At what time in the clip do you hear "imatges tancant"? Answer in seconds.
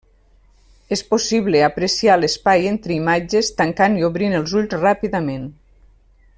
2.97-4.01